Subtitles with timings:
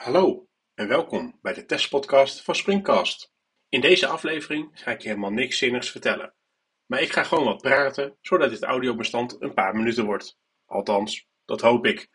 [0.00, 3.32] Hallo en welkom bij de testpodcast van Springcast.
[3.68, 6.34] In deze aflevering ga ik je helemaal niks zinnigs vertellen.
[6.86, 10.38] Maar ik ga gewoon wat praten, zodat dit audiobestand een paar minuten wordt.
[10.64, 12.10] Althans, dat hoop ik.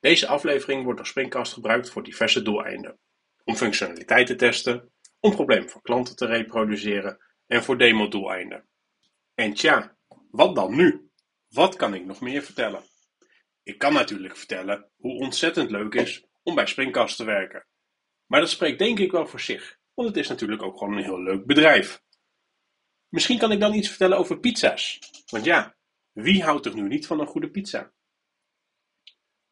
[0.00, 2.98] Deze aflevering wordt door Springcast gebruikt voor diverse doeleinden.
[3.44, 8.68] Om functionaliteit te testen, om problemen van klanten te reproduceren en voor demo-doeleinden.
[9.34, 9.96] En tja,
[10.30, 11.10] wat dan nu?
[11.48, 12.82] Wat kan ik nog meer vertellen?
[13.62, 17.66] Ik kan natuurlijk vertellen hoe ontzettend leuk is om bij Springcast te werken.
[18.26, 21.04] Maar dat spreekt denk ik wel voor zich, want het is natuurlijk ook gewoon een
[21.04, 22.02] heel leuk bedrijf.
[23.08, 24.98] Misschien kan ik dan iets vertellen over pizza's.
[25.30, 25.76] Want ja,
[26.12, 27.92] wie houdt er nu niet van een goede pizza?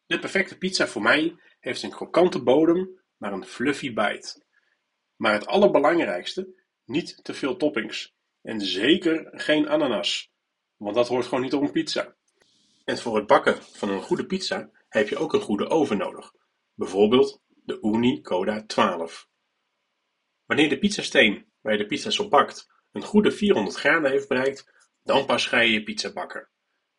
[0.05, 4.43] De perfecte pizza voor mij heeft een krokante bodem, maar een fluffy bite.
[5.15, 8.15] Maar het allerbelangrijkste, niet te veel toppings.
[8.41, 10.31] En zeker geen ananas,
[10.77, 12.15] want dat hoort gewoon niet op een pizza.
[12.85, 16.33] En voor het bakken van een goede pizza heb je ook een goede oven nodig.
[16.75, 19.27] Bijvoorbeeld de Ooni Coda 12.
[20.45, 24.71] Wanneer de pizzasteen waar je de pizza's op bakt een goede 400 graden heeft bereikt,
[25.03, 26.49] dan pas ga je je pizza bakken.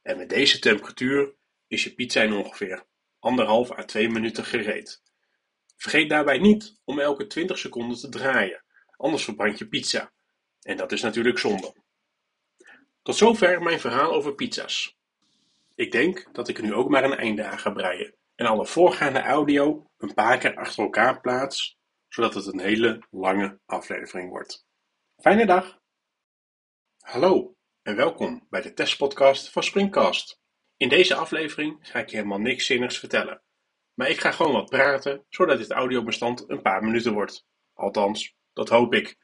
[0.03, 2.87] En met deze temperatuur is je pizza in ongeveer
[3.19, 5.03] anderhalf à 2 minuten gereed.
[5.77, 8.65] Vergeet daarbij niet om elke 20 seconden te draaien,
[8.97, 10.13] anders verbrand je pizza.
[10.61, 11.75] En dat is natuurlijk zonde.
[13.03, 14.97] Tot zover mijn verhaal over pizza's.
[15.75, 18.67] Ik denk dat ik er nu ook maar een einde aan ga breien en alle
[18.67, 24.67] voorgaande audio een paar keer achter elkaar plaats, zodat het een hele lange aflevering wordt.
[25.17, 25.79] Fijne dag!
[26.99, 30.41] Hallo en welkom bij de testpodcast van Springcast.
[30.77, 33.43] In deze aflevering ga ik je helemaal niks zinnigs vertellen,
[33.95, 37.47] maar ik ga gewoon wat praten, zodat dit audiobestand een paar minuten wordt.
[37.73, 39.17] Althans, dat hoop ik.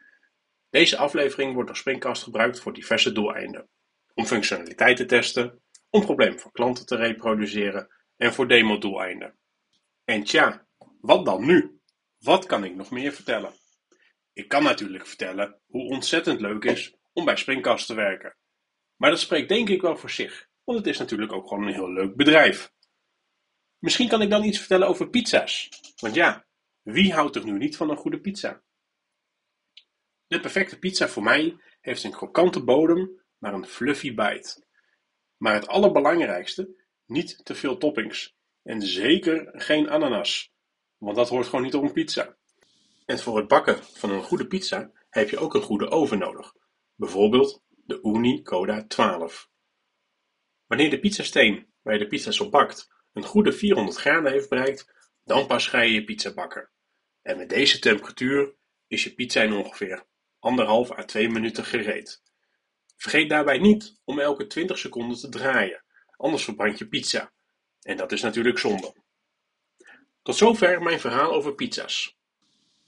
[0.69, 3.69] Deze aflevering wordt door Springcast gebruikt voor diverse doeleinden.
[4.15, 9.39] Om functionaliteit te testen, om problemen van klanten te reproduceren en voor demo-doeleinden.
[10.05, 10.67] En tja,
[11.01, 11.81] wat dan nu?
[12.19, 13.53] Wat kan ik nog meer vertellen?
[14.33, 18.37] Ik kan natuurlijk vertellen hoe ontzettend leuk is om bij Springcast te werken.
[18.97, 21.75] Maar dat spreekt denk ik wel voor zich, want het is natuurlijk ook gewoon een
[21.75, 22.73] heel leuk bedrijf.
[23.79, 25.69] Misschien kan ik dan iets vertellen over pizza's.
[25.97, 26.47] Want ja,
[26.83, 28.63] wie houdt er nu niet van een goede pizza?
[30.27, 34.65] De perfecte pizza voor mij heeft een krokante bodem, maar een fluffy bite.
[35.37, 36.80] Maar het allerbelangrijkste
[37.11, 38.35] niet te veel toppings.
[38.63, 40.53] En zeker geen ananas,
[40.99, 42.37] want dat hoort gewoon niet op een pizza.
[43.07, 46.55] En voor het bakken van een goede pizza heb je ook een goede oven nodig.
[46.95, 49.49] Bijvoorbeeld de Ooni Coda 12.
[50.67, 54.95] Wanneer de pizzasteen waar je de pizza's op bakt een goede 400 graden heeft bereikt,
[55.25, 56.71] dan pas ga je je pizza bakken.
[57.23, 58.55] En met deze temperatuur
[58.87, 60.05] is je pizza in ongeveer
[60.39, 62.23] anderhalf à 2 minuten gereed.
[62.97, 65.85] Vergeet daarbij niet om elke 20 seconden te draaien
[66.21, 67.33] anders verbrand je pizza.
[67.83, 68.95] En dat is natuurlijk zonde.
[70.23, 72.19] Tot zover mijn verhaal over pizza's.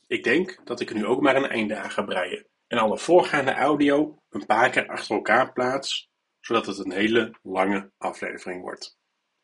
[0.07, 2.99] Ik denk dat ik er nu ook maar een einde aan ga breien en alle
[2.99, 6.11] voorgaande audio een paar keer achter elkaar plaats,
[6.41, 8.99] zodat het een hele lange aflevering wordt.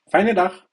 [0.05, 0.68] Fijne dag!